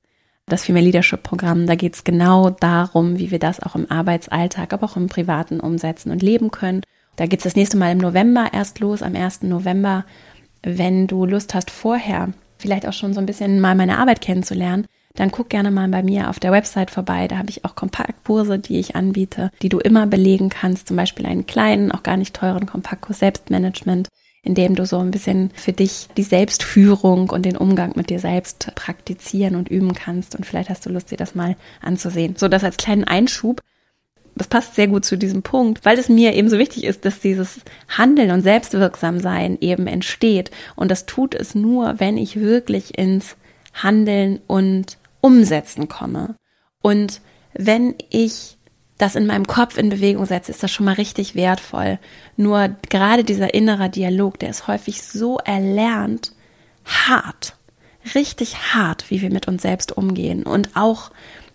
[0.47, 4.75] das Female Leadership Programm, da geht es genau darum, wie wir das auch im Arbeitsalltag,
[4.75, 6.83] aber auch im Privaten umsetzen und leben können
[7.16, 9.42] da geht's das nächste Mal im November erst los, am 1.
[9.42, 10.05] November.
[10.62, 14.87] Wenn du Lust hast, vorher vielleicht auch schon so ein bisschen mal meine Arbeit kennenzulernen,
[15.14, 17.29] dann guck gerne mal bei mir auf der Website vorbei.
[17.29, 20.88] Da habe ich auch Kompaktkurse, die ich anbiete, die du immer belegen kannst.
[20.88, 24.09] Zum Beispiel einen kleinen, auch gar nicht teuren Kompaktkurs Selbstmanagement,
[24.42, 28.20] in dem du so ein bisschen für dich die Selbstführung und den Umgang mit dir
[28.20, 30.35] selbst praktizieren und üben kannst.
[30.35, 32.37] Und vielleicht hast du Lust, dir das mal anzusehen.
[32.37, 33.61] So, das als kleinen Einschub
[34.35, 37.21] das passt sehr gut zu diesem Punkt, weil es mir eben so wichtig ist, dass
[37.21, 40.51] dieses Handeln und Selbstwirksamsein eben entsteht.
[40.75, 43.37] Und das tut es nur, wenn ich wirklich ins
[43.75, 46.35] Handeln und Umsetzen komme.
[46.81, 47.21] Und
[47.55, 48.57] wenn ich
[48.99, 51.99] das in meinem Kopf in Bewegung setze, ist das schon mal richtig wertvoll.
[52.37, 56.33] Nur gerade dieser innere Dialog, der ist häufig so erlernt,
[56.85, 57.57] hart,
[58.14, 60.45] richtig hart, wie wir mit uns selbst umgehen.
[60.45, 61.11] Und auch,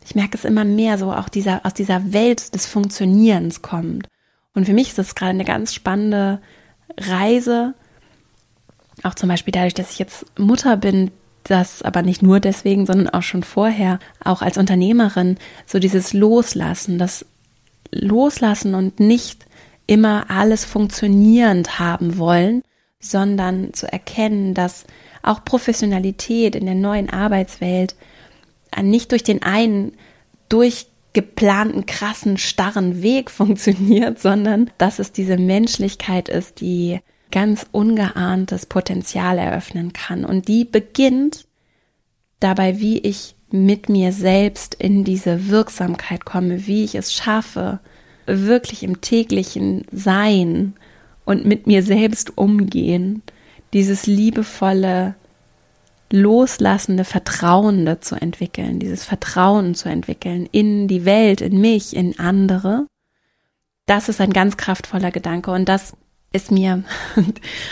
[0.07, 4.07] ich merke es immer mehr, so auch dieser, aus dieser Welt des Funktionierens kommt.
[4.53, 6.39] Und für mich ist das gerade eine ganz spannende
[6.97, 7.73] Reise,
[9.03, 11.11] auch zum Beispiel dadurch, dass ich jetzt Mutter bin,
[11.43, 16.97] das aber nicht nur deswegen, sondern auch schon vorher, auch als Unternehmerin, so dieses Loslassen,
[16.97, 17.25] das
[17.91, 19.45] Loslassen und nicht
[19.87, 22.63] immer alles funktionierend haben wollen,
[23.01, 24.85] sondern zu erkennen, dass
[25.21, 27.97] auch Professionalität in der neuen Arbeitswelt
[28.81, 29.93] nicht durch den einen
[30.49, 36.99] durchgeplanten, krassen, starren Weg funktioniert, sondern dass es diese Menschlichkeit ist, die
[37.31, 40.23] ganz ungeahntes Potenzial eröffnen kann.
[40.23, 41.45] Und die beginnt
[42.39, 47.79] dabei, wie ich mit mir selbst in diese Wirksamkeit komme, wie ich es schaffe,
[48.25, 50.73] wirklich im täglichen Sein
[51.25, 53.21] und mit mir selbst umgehen,
[53.73, 55.15] dieses liebevolle,
[56.11, 62.87] loslassende, vertrauende zu entwickeln, dieses Vertrauen zu entwickeln in die Welt, in mich, in andere.
[63.85, 65.93] Das ist ein ganz kraftvoller Gedanke und das
[66.33, 66.83] ist mir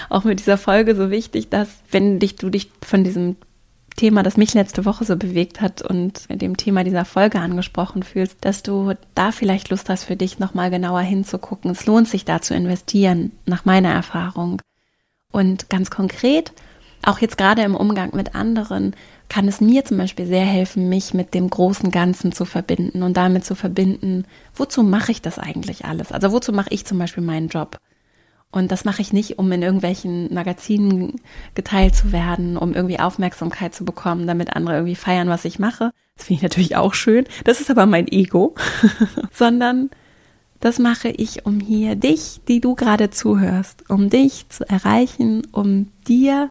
[0.10, 3.36] auch mit dieser Folge so wichtig, dass wenn dich du dich von diesem
[3.96, 8.38] Thema, das mich letzte Woche so bewegt hat und dem Thema dieser Folge angesprochen fühlst,
[8.42, 11.72] dass du da vielleicht Lust hast für dich nochmal genauer hinzugucken.
[11.72, 14.62] Es lohnt sich da zu investieren, nach meiner Erfahrung.
[15.32, 16.52] Und ganz konkret,
[17.08, 18.96] auch jetzt gerade im Umgang mit anderen,
[19.30, 23.18] kann es mir zum Beispiel sehr helfen, mich mit dem großen Ganzen zu verbinden und
[23.18, 26.12] damit zu verbinden, wozu mache ich das eigentlich alles?
[26.12, 27.80] Also wozu mache ich zum Beispiel meinen Job?
[28.52, 31.20] Und das mache ich nicht, um in irgendwelchen Magazinen
[31.56, 35.92] geteilt zu werden, um irgendwie Aufmerksamkeit zu bekommen, damit andere irgendwie feiern, was ich mache.
[36.16, 37.26] Das finde ich natürlich auch schön.
[37.44, 38.56] Das ist aber mein Ego.
[39.34, 39.90] Sondern
[40.62, 45.92] das mache ich, um hier dich, die du gerade zuhörst, um dich zu erreichen, um
[46.08, 46.50] dir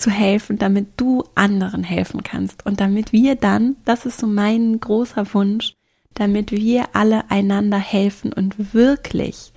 [0.00, 2.64] zu helfen, damit du anderen helfen kannst.
[2.64, 5.74] Und damit wir dann, das ist so mein großer Wunsch,
[6.14, 9.52] damit wir alle einander helfen und wirklich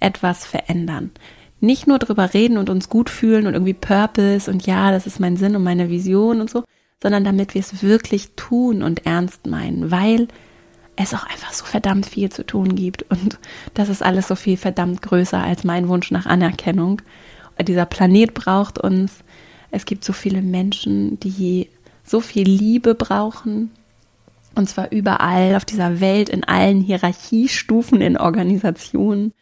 [0.00, 1.10] etwas verändern.
[1.60, 5.18] Nicht nur drüber reden und uns gut fühlen und irgendwie Purpose und ja, das ist
[5.18, 6.62] mein Sinn und meine Vision und so,
[7.02, 10.28] sondern damit wir es wirklich tun und ernst meinen, weil
[10.96, 13.38] es auch einfach so verdammt viel zu tun gibt und
[13.74, 17.02] das ist alles so viel verdammt größer als mein Wunsch nach Anerkennung.
[17.60, 19.24] Dieser Planet braucht uns.
[19.70, 21.68] Es gibt so viele Menschen, die
[22.04, 23.70] so viel Liebe brauchen,
[24.54, 29.32] und zwar überall auf dieser Welt, in allen Hierarchiestufen, in Organisationen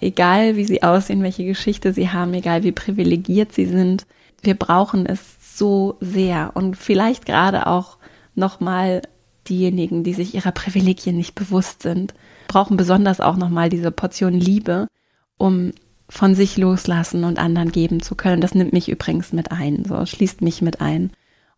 [0.00, 4.06] egal wie sie aussehen, welche Geschichte sie haben, egal wie privilegiert sie sind.
[4.42, 5.20] Wir brauchen es
[5.56, 7.98] so sehr und vielleicht gerade auch
[8.34, 9.02] nochmal
[9.48, 12.14] diejenigen, die sich ihrer Privilegien nicht bewusst sind,
[12.48, 14.88] brauchen besonders auch nochmal diese Portion Liebe,
[15.36, 15.72] um
[16.10, 18.42] von sich loslassen und anderen geben zu können.
[18.42, 21.10] Das nimmt mich übrigens mit ein, so schließt mich mit ein.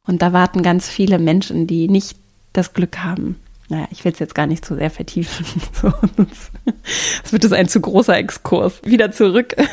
[0.06, 2.16] Und da warten ganz viele Menschen, die nicht
[2.52, 3.36] das Glück haben,
[3.72, 5.46] naja, ich will es jetzt gar nicht zu sehr vertiefen.
[7.24, 8.80] Es wird es ein zu großer Exkurs.
[8.84, 9.56] Wieder zurück.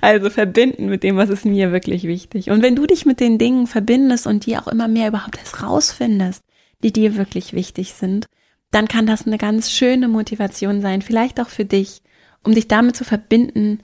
[0.00, 2.50] Also verbinden mit dem, was ist mir wirklich wichtig.
[2.50, 5.62] Und wenn du dich mit den Dingen verbindest und die auch immer mehr überhaupt erst
[5.62, 6.42] rausfindest,
[6.82, 8.26] die dir wirklich wichtig sind,
[8.70, 12.02] dann kann das eine ganz schöne Motivation sein, vielleicht auch für dich,
[12.44, 13.80] um dich damit zu verbinden,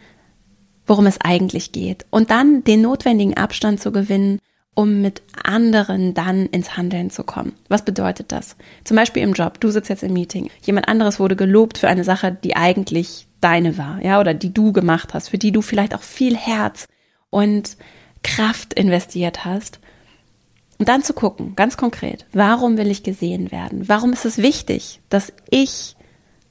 [0.86, 2.06] worum es eigentlich geht.
[2.10, 4.38] Und dann den notwendigen Abstand zu gewinnen
[4.74, 7.52] um mit anderen dann ins Handeln zu kommen.
[7.68, 8.56] Was bedeutet das?
[8.82, 9.60] Zum Beispiel im Job.
[9.60, 10.50] Du sitzt jetzt im Meeting.
[10.62, 14.72] Jemand anderes wurde gelobt für eine Sache, die eigentlich deine war, ja, oder die du
[14.72, 16.86] gemacht hast, für die du vielleicht auch viel Herz
[17.30, 17.76] und
[18.22, 19.80] Kraft investiert hast.
[20.78, 23.88] Und dann zu gucken, ganz konkret, warum will ich gesehen werden?
[23.88, 25.94] Warum ist es wichtig, dass ich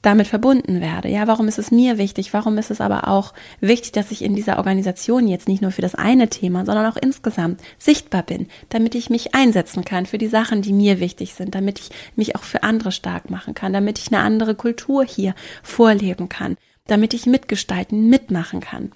[0.04, 1.08] damit verbunden werde.
[1.08, 2.32] Ja, warum ist es mir wichtig?
[2.34, 5.82] Warum ist es aber auch wichtig, dass ich in dieser Organisation jetzt nicht nur für
[5.82, 10.28] das eine Thema, sondern auch insgesamt sichtbar bin, damit ich mich einsetzen kann für die
[10.28, 13.98] Sachen, die mir wichtig sind, damit ich mich auch für andere stark machen kann, damit
[13.98, 18.92] ich eine andere Kultur hier vorleben kann, damit ich mitgestalten, mitmachen kann.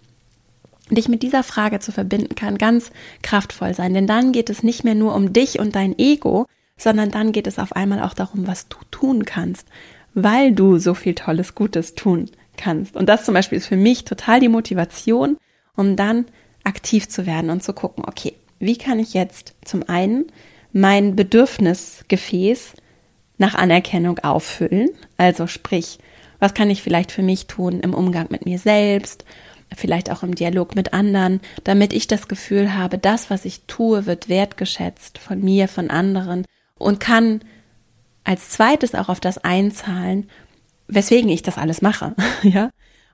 [0.91, 2.91] Dich mit dieser Frage zu verbinden kann ganz
[3.23, 6.47] kraftvoll sein, denn dann geht es nicht mehr nur um dich und dein Ego,
[6.79, 9.67] sondern dann geht es auf einmal auch darum, was du tun kannst
[10.25, 12.97] weil du so viel Tolles, Gutes tun kannst.
[12.97, 15.37] Und das zum Beispiel ist für mich total die Motivation,
[15.77, 16.27] um dann
[16.65, 20.27] aktiv zu werden und zu gucken, okay, wie kann ich jetzt zum einen
[20.73, 22.73] mein Bedürfnisgefäß
[23.39, 24.91] nach Anerkennung auffüllen?
[25.17, 25.99] Also sprich,
[26.41, 29.25] was kann ich vielleicht für mich tun im Umgang mit mir selbst,
[29.77, 34.07] vielleicht auch im Dialog mit anderen, damit ich das Gefühl habe, das, was ich tue,
[34.07, 36.45] wird wertgeschätzt von mir, von anderen
[36.79, 37.41] und kann
[38.29, 40.29] als zweites auch auf das einzahlen,
[40.87, 42.71] weswegen ich das alles mache, ja.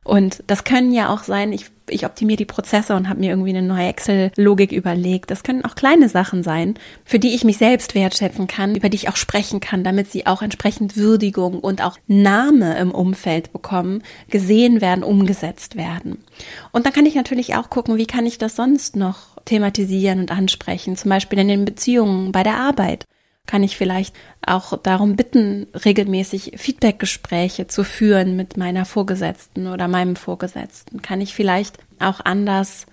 [0.06, 3.56] Und das können ja auch sein, ich, ich optimiere die Prozesse und habe mir irgendwie
[3.56, 5.30] eine neue Excel-Logik überlegt.
[5.30, 6.74] Das können auch kleine Sachen sein,
[7.06, 10.26] für die ich mich selbst wertschätzen kann, über die ich auch sprechen kann, damit sie
[10.26, 16.22] auch entsprechend Würdigung und auch Name im Umfeld bekommen, gesehen werden, umgesetzt werden.
[16.70, 20.30] Und dann kann ich natürlich auch gucken, wie kann ich das sonst noch thematisieren und
[20.30, 23.06] ansprechen, zum Beispiel in den Beziehungen, bei der Arbeit
[23.46, 24.14] kann ich vielleicht
[24.46, 31.02] auch darum bitten, regelmäßig Feedbackgespräche zu führen mit meiner Vorgesetzten oder meinem Vorgesetzten?
[31.02, 32.86] Kann ich vielleicht auch anders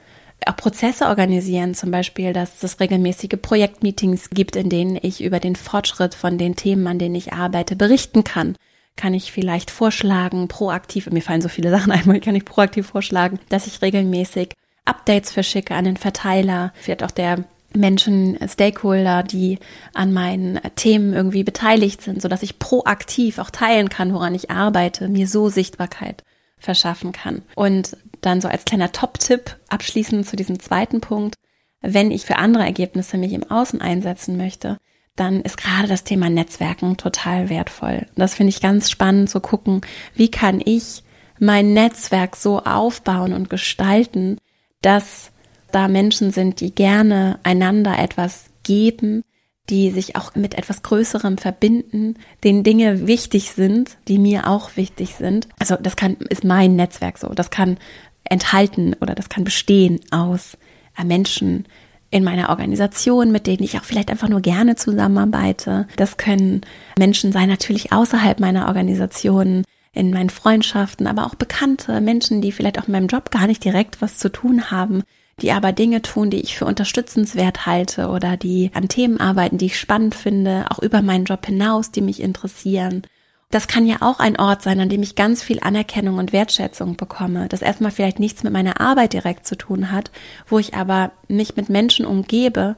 [0.48, 5.56] auch Prozesse organisieren, zum Beispiel, dass es regelmäßige Projektmeetings gibt, in denen ich über den
[5.56, 8.56] Fortschritt von den Themen, an denen ich arbeite, berichten kann.
[8.96, 13.40] Kann ich vielleicht vorschlagen, proaktiv, mir fallen so viele Sachen ein, kann ich proaktiv vorschlagen,
[13.50, 19.60] dass ich regelmäßig Updates verschicke an den Verteiler, vielleicht auch der Menschen, Stakeholder, die
[19.94, 24.52] an meinen Themen irgendwie beteiligt sind, so dass ich proaktiv auch teilen kann, woran ich
[24.52, 26.24] arbeite, mir so Sichtbarkeit
[26.58, 27.42] verschaffen kann.
[27.56, 31.36] Und dann so als kleiner Top-Tipp abschließend zu diesem zweiten Punkt,
[31.82, 34.78] wenn ich für andere Ergebnisse mich im Außen einsetzen möchte,
[35.16, 38.08] dann ist gerade das Thema Netzwerken total wertvoll.
[38.16, 39.82] Das finde ich ganz spannend zu gucken,
[40.14, 41.04] wie kann ich
[41.40, 44.38] mein Netzwerk so aufbauen und gestalten,
[44.82, 45.32] dass
[45.72, 49.24] da Menschen sind, die gerne einander etwas geben,
[49.70, 55.16] die sich auch mit etwas Größerem verbinden, denen Dinge wichtig sind, die mir auch wichtig
[55.16, 55.48] sind.
[55.60, 57.30] Also das kann, ist mein Netzwerk so.
[57.30, 57.78] Das kann
[58.24, 60.58] enthalten oder das kann bestehen aus
[60.98, 61.66] äh, Menschen
[62.10, 65.88] in meiner Organisation, mit denen ich auch vielleicht einfach nur gerne zusammenarbeite.
[65.96, 66.62] Das können
[67.00, 72.80] Menschen sein, natürlich außerhalb meiner Organisation, in meinen Freundschaften, aber auch Bekannte, Menschen, die vielleicht
[72.80, 75.04] auch in meinem Job gar nicht direkt was zu tun haben,
[75.40, 79.68] die aber Dinge tun, die ich für unterstützenswert halte oder die an Themen arbeiten, die
[79.68, 83.04] ich spannend finde, auch über meinen Job hinaus, die mich interessieren.
[83.50, 86.96] Das kann ja auch ein Ort sein, an dem ich ganz viel Anerkennung und Wertschätzung
[86.96, 90.10] bekomme, das erstmal vielleicht nichts mit meiner Arbeit direkt zu tun hat,
[90.48, 92.78] wo ich aber mich mit Menschen umgebe,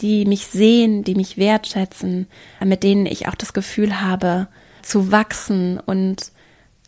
[0.00, 2.26] die mich sehen, die mich wertschätzen,
[2.64, 4.48] mit denen ich auch das Gefühl habe,
[4.80, 6.32] zu wachsen und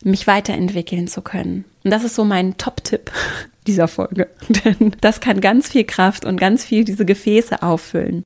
[0.03, 1.65] mich weiterentwickeln zu können.
[1.83, 3.11] Und das ist so mein Top-Tipp
[3.67, 4.29] dieser Folge.
[4.49, 8.23] Denn das kann ganz viel Kraft und ganz viel diese Gefäße auffüllen.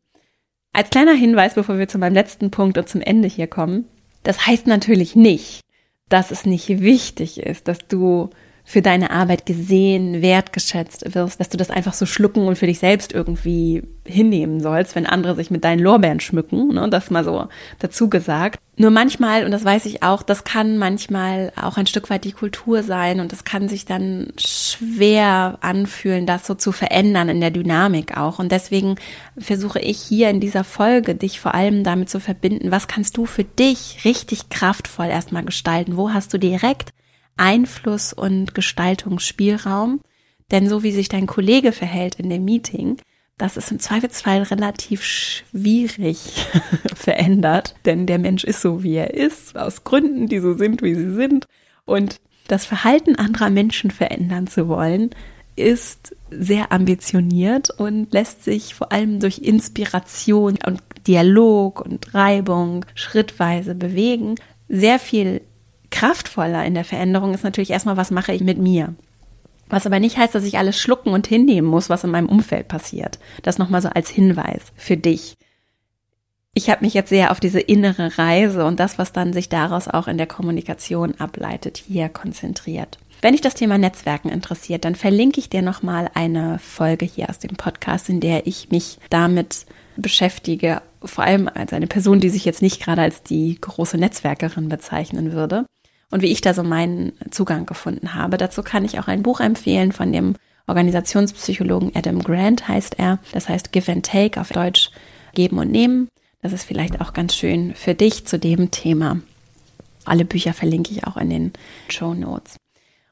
[0.74, 3.86] Als kleiner Hinweis, bevor wir zu meinem letzten Punkt und zum Ende hier kommen.
[4.24, 5.62] Das heißt natürlich nicht,
[6.10, 8.30] dass es nicht wichtig ist, dass du
[8.68, 12.80] für deine Arbeit gesehen, wertgeschätzt wirst, dass du das einfach so schlucken und für dich
[12.80, 17.48] selbst irgendwie hinnehmen sollst, wenn andere sich mit deinen Lorbeeren schmücken, ne, das mal so
[17.78, 18.60] dazu gesagt.
[18.78, 22.32] Nur manchmal, und das weiß ich auch, das kann manchmal auch ein Stück weit die
[22.32, 27.52] Kultur sein und es kann sich dann schwer anfühlen, das so zu verändern in der
[27.52, 28.40] Dynamik auch.
[28.40, 28.96] Und deswegen
[29.38, 33.26] versuche ich hier in dieser Folge, dich vor allem damit zu verbinden, was kannst du
[33.26, 35.96] für dich richtig kraftvoll erstmal gestalten?
[35.96, 36.92] Wo hast du direkt
[37.38, 40.02] Einfluss und Gestaltungsspielraum.
[40.52, 42.98] Denn so wie sich dein Kollege verhält in dem Meeting,
[43.38, 46.18] das ist im Zweifelsfall relativ schwierig
[46.96, 50.96] verändert, denn der Mensch ist so, wie er ist, aus Gründen, die so sind, wie
[50.96, 51.48] sie sind.
[51.84, 55.10] Und das Verhalten anderer Menschen verändern zu wollen,
[55.58, 63.76] ist sehr ambitioniert und lässt sich vor allem durch Inspiration und Dialog und Reibung schrittweise
[63.76, 64.36] bewegen.
[64.68, 65.42] Sehr viel
[65.96, 68.94] kraftvoller in der Veränderung ist natürlich erstmal, was mache ich mit mir?
[69.70, 72.68] Was aber nicht heißt, dass ich alles schlucken und hinnehmen muss, was in meinem Umfeld
[72.68, 73.18] passiert.
[73.44, 75.36] Das nochmal so als Hinweis für dich.
[76.54, 79.88] Ich habe mich jetzt sehr auf diese innere Reise und das, was dann sich daraus
[79.88, 83.00] auch in der Kommunikation ableitet, hier konzentriert.
[83.22, 87.40] Wenn dich das Thema Netzwerken interessiert, dann verlinke ich dir nochmal eine Folge hier aus
[87.40, 92.44] dem Podcast, in der ich mich damit beschäftige, vor allem als eine Person, die sich
[92.44, 95.66] jetzt nicht gerade als die große Netzwerkerin bezeichnen würde
[96.16, 98.38] und wie ich da so meinen Zugang gefunden habe.
[98.38, 103.20] Dazu kann ich auch ein Buch empfehlen von dem Organisationspsychologen Adam Grant heißt er.
[103.34, 104.92] Das heißt Give and Take auf Deutsch
[105.34, 106.08] geben und nehmen.
[106.42, 109.20] Das ist vielleicht auch ganz schön für dich zu dem Thema.
[110.06, 111.52] Alle Bücher verlinke ich auch in den
[111.90, 112.56] Show Notes.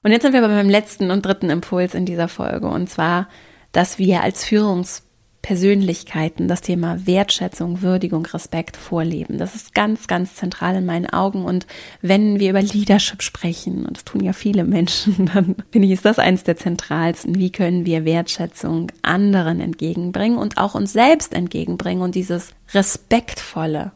[0.01, 3.27] Und jetzt sind wir bei meinem letzten und dritten Impuls in dieser Folge und zwar,
[3.73, 5.03] dass wir als Führungs
[5.43, 9.37] Persönlichkeiten das Thema Wertschätzung, Würdigung, Respekt vorleben.
[9.37, 11.43] Das ist ganz, ganz zentral in meinen Augen.
[11.43, 11.67] Und
[12.01, 16.05] wenn wir über Leadership sprechen, und das tun ja viele Menschen, dann finde ich, ist
[16.05, 17.37] das eines der zentralsten.
[17.37, 23.91] Wie können wir Wertschätzung anderen entgegenbringen und auch uns selbst entgegenbringen und dieses respektvolle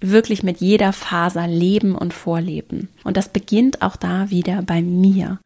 [0.00, 2.88] wirklich mit jeder Faser leben und vorleben.
[3.04, 5.38] Und das beginnt auch da wieder bei mir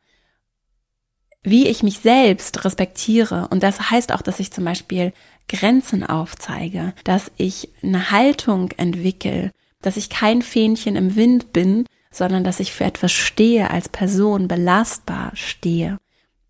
[1.45, 3.49] wie ich mich selbst respektiere.
[3.51, 5.13] Und das heißt auch, dass ich zum Beispiel
[5.49, 9.53] Grenzen aufzeige, dass ich eine Haltung entwickle,
[9.83, 14.49] dass ich kein Fähnchen im Wind bin, sondern dass ich für etwas stehe, als Person
[14.49, 15.99] belastbar stehe.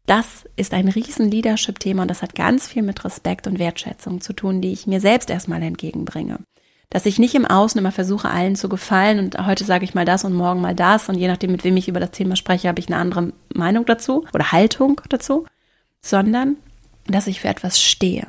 [0.07, 4.33] Das ist ein riesen Leadership-Thema und das hat ganz viel mit Respekt und Wertschätzung zu
[4.35, 6.39] tun, die ich mir selbst erstmal entgegenbringe.
[6.95, 10.05] Dass ich nicht im Außen immer versuche, allen zu gefallen und heute sage ich mal
[10.05, 12.69] das und morgen mal das und je nachdem, mit wem ich über das Thema spreche,
[12.69, 15.45] habe ich eine andere Meinung dazu oder Haltung dazu,
[16.01, 16.55] sondern
[17.09, 18.29] dass ich für etwas stehe.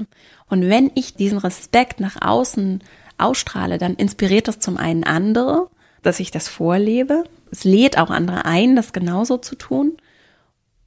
[0.50, 2.82] Und wenn ich diesen Respekt nach außen
[3.20, 5.70] ausstrahle, dann inspiriert das zum einen andere,
[6.02, 7.24] dass ich das vorlebe.
[7.52, 9.96] Es lädt auch andere ein, das genauso zu tun.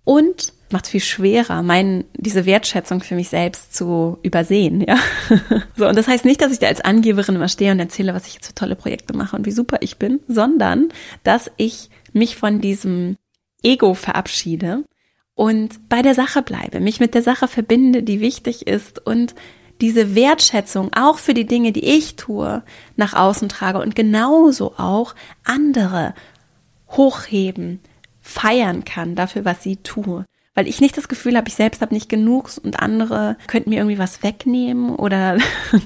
[0.08, 4.96] Und macht es viel schwerer, mein, diese Wertschätzung für mich selbst zu übersehen, ja.
[5.76, 8.26] so, und das heißt nicht, dass ich da als Angeberin immer stehe und erzähle, was
[8.26, 10.88] ich jetzt für tolle Projekte mache und wie super ich bin, sondern,
[11.24, 13.18] dass ich mich von diesem
[13.62, 14.82] Ego verabschiede
[15.34, 19.34] und bei der Sache bleibe, mich mit der Sache verbinde, die wichtig ist und
[19.82, 22.62] diese Wertschätzung auch für die Dinge, die ich tue,
[22.96, 26.14] nach außen trage und genauso auch andere
[26.92, 27.80] hochheben,
[28.28, 30.26] feiern kann dafür, was sie tue.
[30.54, 33.76] Weil ich nicht das Gefühl habe, ich selbst habe nicht genug und andere könnten mir
[33.76, 35.38] irgendwie was wegnehmen oder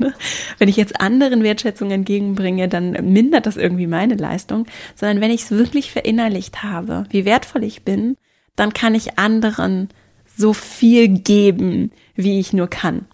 [0.58, 5.42] wenn ich jetzt anderen Wertschätzung entgegenbringe, dann mindert das irgendwie meine Leistung, sondern wenn ich
[5.42, 8.16] es wirklich verinnerlicht habe, wie wertvoll ich bin,
[8.56, 9.88] dann kann ich anderen
[10.36, 13.06] so viel geben, wie ich nur kann.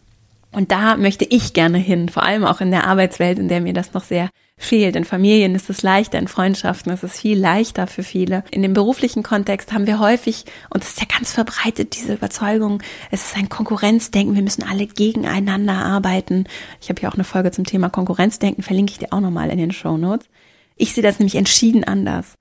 [0.53, 3.75] Und da möchte ich gerne hin, vor allem auch in der Arbeitswelt, in der mir
[3.75, 4.97] das noch sehr fehlt.
[4.97, 8.45] In Familien ist es leichter, in Freundschaften ist es viel leichter für viele.
[8.51, 12.83] In dem beruflichen Kontext haben wir häufig, und es ist ja ganz verbreitet, diese Überzeugung,
[13.11, 16.45] es ist ein Konkurrenzdenken, wir müssen alle gegeneinander arbeiten.
[16.81, 19.59] Ich habe hier auch eine Folge zum Thema Konkurrenzdenken, verlinke ich dir auch nochmal in
[19.59, 20.29] den Show Notes.
[20.77, 22.35] Ich sehe das nämlich entschieden anders.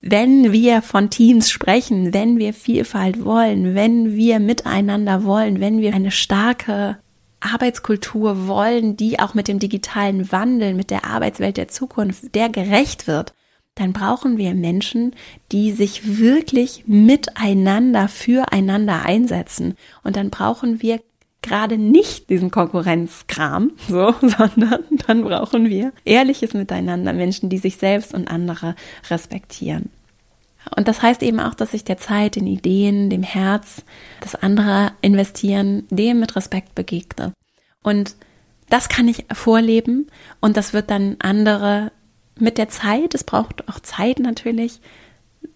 [0.00, 5.94] Wenn wir von Teams sprechen, wenn wir Vielfalt wollen, wenn wir miteinander wollen, wenn wir
[5.94, 6.98] eine starke
[7.52, 13.06] Arbeitskultur wollen, die auch mit dem digitalen Wandel, mit der Arbeitswelt der Zukunft, der gerecht
[13.06, 13.34] wird,
[13.74, 15.14] dann brauchen wir Menschen,
[15.52, 19.74] die sich wirklich miteinander, füreinander einsetzen.
[20.02, 21.00] Und dann brauchen wir
[21.42, 28.14] gerade nicht diesen Konkurrenzkram, so, sondern dann brauchen wir ehrliches Miteinander, Menschen, die sich selbst
[28.14, 28.74] und andere
[29.10, 29.90] respektieren.
[30.74, 33.84] Und das heißt eben auch, dass ich der Zeit, den Ideen, dem Herz,
[34.20, 37.32] das andere investieren, dem mit Respekt begegne.
[37.82, 38.16] Und
[38.68, 40.08] das kann ich vorleben
[40.40, 41.92] und das wird dann andere
[42.38, 44.80] mit der Zeit, es braucht auch Zeit natürlich,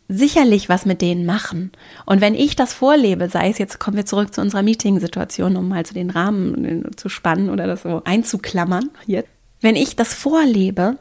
[0.08, 1.72] sicherlich was mit denen machen.
[2.06, 5.68] Und wenn ich das vorlebe, sei es jetzt, kommen wir zurück zu unserer Meeting-Situation, um
[5.68, 9.24] mal so den Rahmen zu spannen oder das so einzuklammern hier.
[9.60, 10.98] Wenn ich das vorlebe,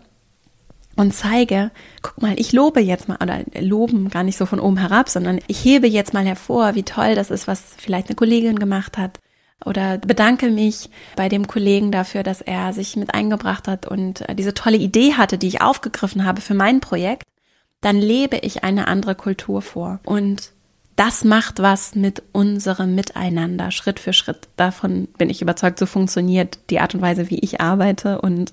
[1.00, 4.76] und zeige, guck mal, ich lobe jetzt mal, oder loben gar nicht so von oben
[4.76, 8.60] herab, sondern ich hebe jetzt mal hervor, wie toll das ist, was vielleicht eine Kollegin
[8.60, 9.18] gemacht hat.
[9.66, 14.36] Oder bedanke mich bei dem Kollegen dafür, dass er sich mit eingebracht hat und äh,
[14.36, 17.24] diese tolle Idee hatte, die ich aufgegriffen habe für mein Projekt.
[17.80, 20.02] Dann lebe ich eine andere Kultur vor.
[20.04, 20.52] Und
[20.98, 24.50] das macht was mit unserem Miteinander, Schritt für Schritt.
[24.58, 28.52] Davon bin ich überzeugt, so funktioniert die Art und Weise, wie ich arbeite und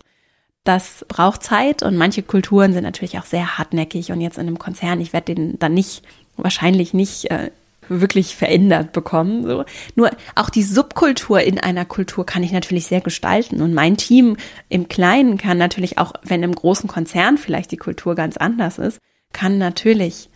[0.67, 4.59] das braucht Zeit und manche Kulturen sind natürlich auch sehr hartnäckig und jetzt in einem
[4.59, 6.03] Konzern, ich werde den dann nicht,
[6.37, 7.51] wahrscheinlich nicht äh,
[7.89, 9.47] wirklich verändert bekommen.
[9.47, 9.65] So.
[9.95, 14.37] Nur auch die Subkultur in einer Kultur kann ich natürlich sehr gestalten und mein Team
[14.69, 18.99] im Kleinen kann natürlich auch, wenn im großen Konzern vielleicht die Kultur ganz anders ist,
[19.33, 20.29] kann natürlich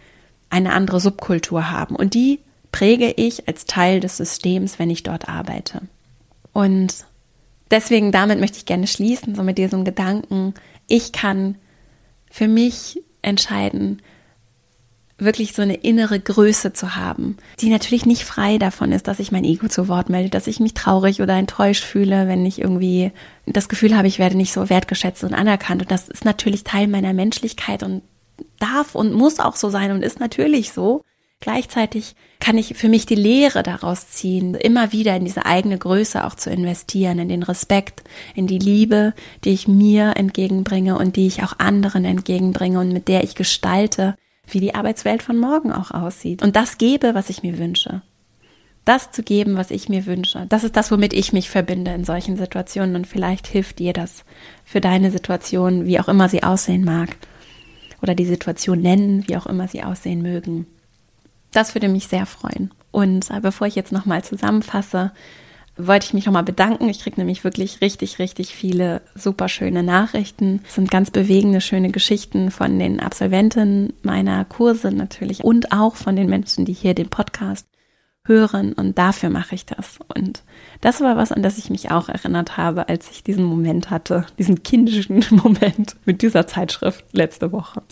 [0.48, 2.40] eine andere Subkultur haben und die
[2.72, 5.82] präge ich als Teil des Systems, wenn ich dort arbeite.
[6.52, 7.04] Und
[7.70, 10.54] deswegen damit möchte ich gerne schließen, so mit diesem Gedanken,
[10.87, 11.56] ich kann
[12.30, 14.00] für mich entscheiden,
[15.20, 19.33] wirklich so eine innere Größe zu haben, die natürlich nicht frei davon ist, dass ich
[19.33, 23.12] mein Ego zu Wort melde, dass ich mich traurig oder enttäuscht fühle, wenn ich irgendwie
[23.46, 25.83] das Gefühl habe, ich werde nicht so wertgeschätzt und anerkannt.
[25.83, 28.02] Und das ist natürlich Teil meiner Menschlichkeit und
[28.59, 31.02] darf und muss auch so sein und ist natürlich so.
[31.40, 36.26] Gleichzeitig kann ich für mich die Lehre daraus ziehen, immer wieder in diese eigene Größe
[36.26, 41.26] auch zu investieren, in den Respekt, in die Liebe, die ich mir entgegenbringe und die
[41.26, 44.16] ich auch anderen entgegenbringe und mit der ich gestalte,
[44.47, 46.43] wie die Arbeitswelt von morgen auch aussieht.
[46.43, 48.03] Und das gebe, was ich mir wünsche.
[48.84, 50.45] Das zu geben, was ich mir wünsche.
[50.51, 54.24] Das ist das, womit ich mich verbinde in solchen Situationen und vielleicht hilft dir das
[54.64, 57.16] für deine Situation, wie auch immer sie aussehen mag.
[58.03, 60.66] Oder die Situation nennen, wie auch immer sie aussehen mögen.
[61.53, 62.70] Das würde mich sehr freuen.
[62.90, 65.12] Und äh, bevor ich jetzt nochmal zusammenfasse,
[65.76, 66.88] wollte ich mich nochmal bedanken.
[66.88, 70.61] Ich kriege nämlich wirklich richtig, richtig viele super schöne Nachrichten.
[70.66, 76.16] Es sind ganz bewegende, schöne Geschichten von den Absolventen meiner Kurse natürlich und auch von
[76.16, 77.66] den Menschen, die hier den Podcast
[78.24, 78.72] hören.
[78.72, 79.98] Und dafür mache ich das.
[80.14, 80.42] Und
[80.80, 84.26] das war was, an das ich mich auch erinnert habe, als ich diesen Moment hatte,
[84.38, 87.82] diesen kindischen Moment mit dieser Zeitschrift letzte Woche.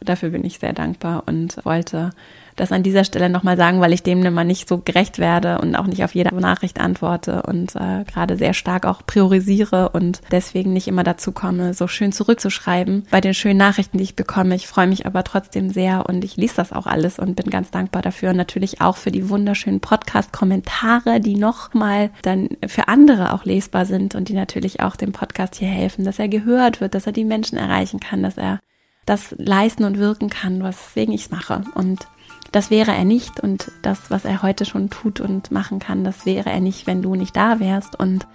[0.00, 2.10] dafür bin ich sehr dankbar und wollte
[2.56, 5.76] das an dieser Stelle nochmal sagen, weil ich dem immer nicht so gerecht werde und
[5.76, 10.72] auch nicht auf jede Nachricht antworte und äh, gerade sehr stark auch priorisiere und deswegen
[10.72, 14.54] nicht immer dazu komme, so schön zurückzuschreiben bei den schönen Nachrichten, die ich bekomme.
[14.54, 17.70] Ich freue mich aber trotzdem sehr und ich lese das auch alles und bin ganz
[17.70, 23.44] dankbar dafür und natürlich auch für die wunderschönen Podcast-Kommentare, die nochmal dann für andere auch
[23.44, 27.06] lesbar sind und die natürlich auch dem Podcast hier helfen, dass er gehört wird, dass
[27.06, 28.60] er die Menschen erreichen kann, dass er
[29.06, 31.62] das leisten und wirken kann, weswegen ich es mache.
[31.74, 32.06] Und
[32.52, 36.26] das wäre er nicht und das, was er heute schon tut und machen kann, das
[36.26, 38.26] wäre er nicht, wenn du nicht da wärst und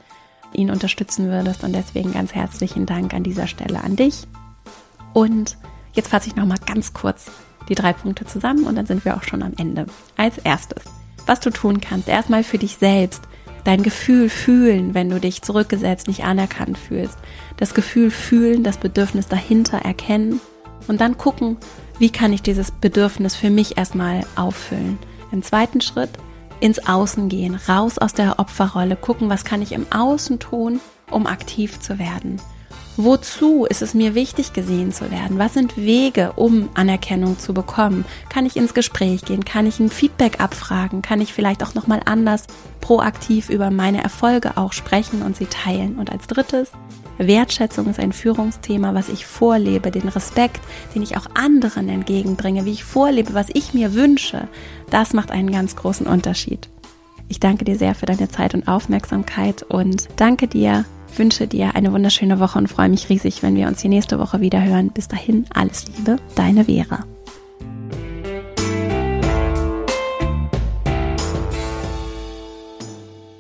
[0.54, 1.64] ihn unterstützen würdest.
[1.64, 4.28] Und deswegen ganz herzlichen Dank an dieser Stelle an dich.
[5.14, 5.58] Und
[5.94, 7.32] jetzt fasse ich nochmal ganz kurz
[7.70, 9.86] die drei Punkte zusammen und dann sind wir auch schon am Ende.
[10.16, 10.84] Als erstes,
[11.26, 13.22] was du tun kannst, erstmal für dich selbst,
[13.66, 17.18] dein Gefühl fühlen, wenn du dich zurückgesetzt, nicht anerkannt fühlst.
[17.58, 20.40] Das Gefühl fühlen, das Bedürfnis dahinter erkennen
[20.88, 21.58] und dann gucken,
[22.00, 24.98] wie kann ich dieses Bedürfnis für mich erstmal auffüllen.
[25.32, 26.12] Im zweiten Schritt
[26.60, 30.80] ins Außen gehen, raus aus der Opferrolle, gucken, was kann ich im Außen tun,
[31.12, 32.42] um aktiv zu werden.
[33.00, 35.38] Wozu ist es mir wichtig, gesehen zu werden?
[35.38, 38.06] Was sind Wege, um Anerkennung zu bekommen?
[38.28, 39.46] Kann ich ins Gespräch gehen?
[39.46, 41.04] Kann ich ein Feedback abfragen?
[41.04, 42.48] Kann ich vielleicht auch nochmal anders
[42.82, 46.00] proaktiv über meine Erfolge auch sprechen und sie teilen?
[46.00, 46.72] Und als drittes,
[47.18, 50.62] Wertschätzung ist ein Führungsthema, was ich vorlebe, den Respekt,
[50.94, 54.48] den ich auch anderen entgegenbringe, wie ich vorlebe, was ich mir wünsche,
[54.90, 56.70] das macht einen ganz großen Unterschied.
[57.30, 61.92] Ich danke dir sehr für deine Zeit und Aufmerksamkeit und danke dir, wünsche dir eine
[61.92, 64.92] wunderschöne Woche und freue mich riesig, wenn wir uns die nächste Woche wieder hören.
[64.92, 67.06] Bis dahin, alles Liebe, deine Vera.